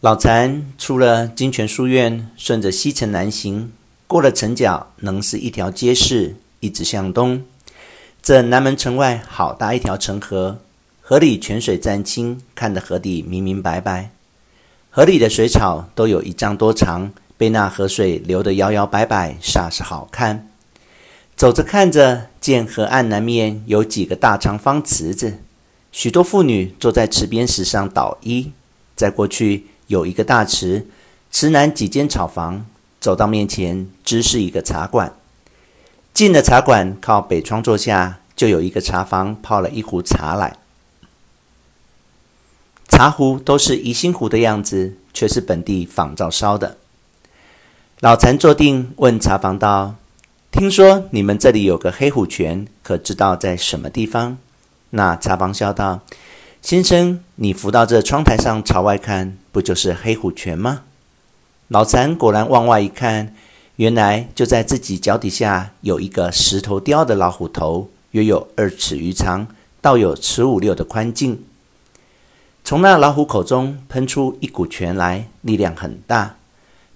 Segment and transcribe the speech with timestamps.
[0.00, 3.72] 老残出了金泉书院，顺着西城南行，
[4.06, 7.42] 过了城角，能是一条街市，一直向东。
[8.22, 10.60] 这南门城外好大一条城河，
[11.00, 14.12] 河里泉水湛清，看得河底明明白白。
[14.88, 20.48] 河里的水草都有一丈多长，被那河水流得摇摇摆摆，煞是好看。
[21.34, 25.38] 走着看着，见河岸南面有几个大长方池子，
[25.90, 28.52] 许多妇女坐在池边石上捣衣。
[28.94, 30.86] 再过去有一个大池，
[31.30, 32.64] 池南几间草房，
[33.00, 35.12] 走到面前，知是一个茶馆。
[36.14, 40.56] 进了茶馆，靠北窗坐下，就有一个茶房泡了一壶茶来。
[42.88, 46.76] 茶壶都是宜兴壶的样子，却是本地仿造烧的。
[48.00, 49.94] 老禅坐定，问茶房道
[50.50, 54.38] ：“听说你们这里有个黑虎泉，可知道在什么地方？”
[54.90, 56.00] 那茶房笑道
[56.62, 60.82] ：“先生，你扶到这窗台上朝外看，不就是黑虎泉吗？”
[61.68, 63.34] 老残果然往外一看。
[63.76, 69.46] 原来就在自己脚底下有一个石头雕的老虎头，约有二尺余长，
[69.80, 71.44] 倒有尺五六的宽径。
[72.64, 76.34] 从那老虎口中喷出一股泉来，力量很大，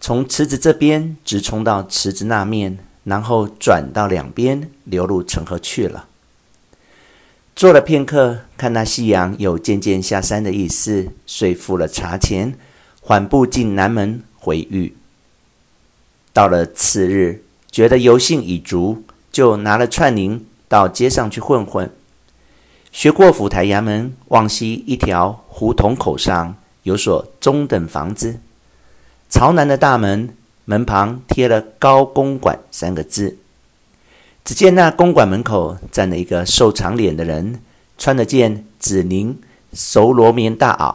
[0.00, 6.06] 从池子这边直冲到池子那面，然后转到两边流入城河去了。
[7.60, 12.54] 坐了片刻，看那夕阳有渐渐下山的意思，遂付了茶钱，
[13.02, 14.96] 缓步进南门回寓。
[16.32, 21.92] 到了次日，觉得游兴已足，就拿了串铃到街上去混混。
[22.92, 28.40] 学过府台衙门，往西一条胡同口上有所中等房子，
[29.28, 33.36] 朝南的大门，门旁贴了“高公馆”三个字。
[34.44, 37.60] 只见那公馆门口站了一个瘦长脸的人，
[37.98, 39.34] 穿了件紫绫
[39.72, 40.94] 熟罗棉大袄，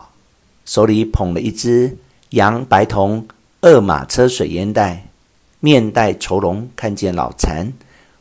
[0.65, 1.97] 手里捧了一只
[2.31, 3.27] 洋白铜
[3.61, 5.07] 二马车水烟袋。
[5.61, 7.73] 面带愁容，看见老残，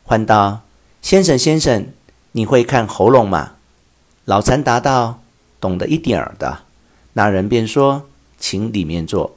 [0.03, 0.61] 唤道
[1.03, 1.85] ：“先生，先生，
[2.31, 3.51] 你会看喉咙吗？”
[4.25, 5.21] 老残答道
[5.61, 6.59] ：“懂得一点儿的。”
[7.13, 8.07] 那人便说
[8.39, 9.35] ：“请里面坐。”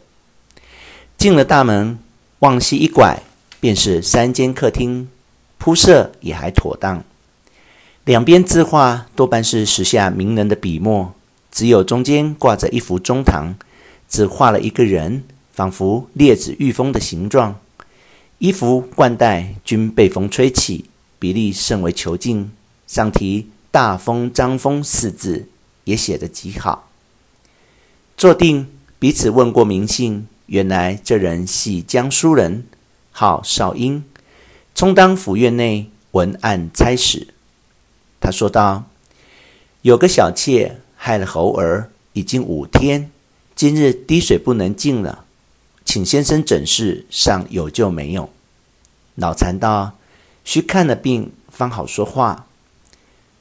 [1.18, 1.98] 进了大门，
[2.38, 3.22] 往西一拐，
[3.60, 5.10] 便是三间客厅，
[5.58, 7.04] 铺设也还妥当。
[8.04, 11.12] 两边字画多半是时下名人的笔墨，
[11.52, 13.54] 只有中间挂着一幅中堂，
[14.08, 17.60] 只画了一个人，仿佛列子御风的形状。
[18.38, 20.86] 衣服冠带均被风吹起，
[21.18, 22.50] 比例甚为遒劲。
[22.86, 25.48] 上题“大风张风”四字，
[25.84, 26.88] 也写得极好。
[28.16, 28.68] 坐定，
[28.98, 32.64] 彼此问过名姓，原来这人系江苏人，
[33.10, 34.04] 号少英，
[34.78, 37.34] 充当府院内文案差使。
[38.20, 38.84] 他说道
[39.82, 43.10] ：“有个小妾害了猴儿，已经五天，
[43.56, 45.24] 今日滴水不能进了。”
[45.84, 48.30] 请先生诊视，尚有救没有？
[49.16, 49.96] 脑残道
[50.44, 52.46] ：“须看了病，方好说话。”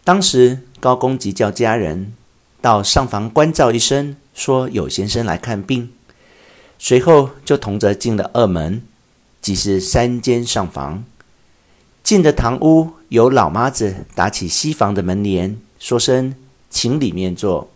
[0.03, 2.15] 当时高公即叫家人
[2.61, 5.91] 到上房关照一声，说有先生来看病。
[6.79, 8.81] 随后就同着进了二门，
[9.39, 11.03] 即是三间上房。
[12.07, 16.33] 进的堂屋，有老妈子打起西房的门帘，说声
[16.71, 17.69] ：“请里面坐。”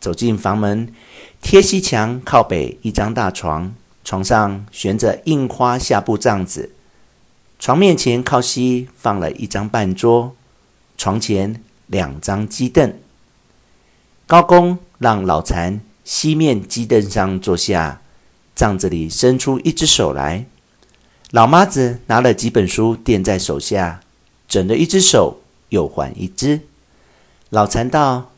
[0.00, 0.90] 走进房门，
[1.42, 3.74] 贴西墙靠北一张大床。
[4.02, 6.70] 床上悬着印花下布帐子，
[7.58, 10.34] 床面前靠西放了一张半桌，
[10.96, 12.94] 床前两张鸡凳。
[14.26, 18.00] 高公让老残西面鸡凳上坐下，
[18.56, 20.46] 帐子里伸出一只手来，
[21.30, 24.00] 老妈子拿了几本书垫在手下，
[24.48, 26.60] 整了一只手又还一只。
[27.50, 28.30] 老禅道：“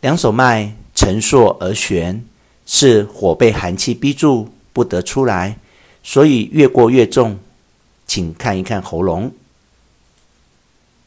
[0.00, 2.24] 两手脉沉硕而悬，
[2.66, 5.58] 是火被寒气逼住。”不得出来，
[6.00, 7.40] 所以越过越重，
[8.06, 9.32] 请看一看喉咙。